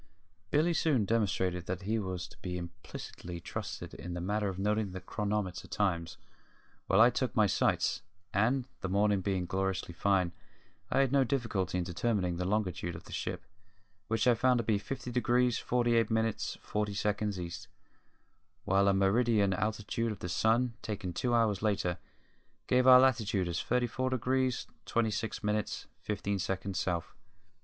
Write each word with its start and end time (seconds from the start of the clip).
Billy 0.49 0.73
soon 0.73 1.05
demonstrated 1.05 1.67
that 1.67 1.83
he 1.83 1.99
was 1.99 2.27
to 2.27 2.35
be 2.39 2.57
implicitly 2.57 3.39
trusted 3.39 3.93
in 3.93 4.15
the 4.15 4.19
matter 4.19 4.49
of 4.49 4.57
noting 4.57 4.93
the 4.93 4.99
chronometer 4.99 5.67
times 5.67 6.17
while 6.87 6.99
I 6.99 7.11
took 7.11 7.35
my 7.35 7.45
sights, 7.45 8.01
and, 8.33 8.67
the 8.79 8.89
morning 8.89 9.21
being 9.21 9.45
gloriously 9.45 9.93
fine, 9.93 10.31
I 10.89 11.01
had 11.01 11.11
no 11.11 11.23
difficulty 11.23 11.77
in 11.77 11.83
determining 11.83 12.37
the 12.37 12.45
longitude 12.45 12.95
of 12.95 13.03
the 13.03 13.11
ship, 13.11 13.45
which 14.07 14.25
I 14.25 14.33
found 14.33 14.57
to 14.57 14.63
be 14.63 14.79
50 14.79 15.11
degrees 15.11 15.59
48 15.59 16.09
minutes 16.09 16.57
40 16.61 16.95
seconds 16.95 17.39
East, 17.39 17.67
while 18.65 18.87
a 18.87 18.95
meridian 18.95 19.53
altitude 19.53 20.11
of 20.11 20.17
the 20.17 20.29
sun, 20.29 20.73
taken 20.81 21.13
two 21.13 21.35
hours 21.35 21.61
later, 21.61 21.99
gave 22.65 22.87
our 22.87 22.99
latitude 22.99 23.47
as 23.47 23.61
34 23.61 24.09
degrees 24.09 24.65
26 24.87 25.43
minutes 25.43 25.85
15 25.99 26.39
seconds 26.39 26.79
South. 26.79 27.13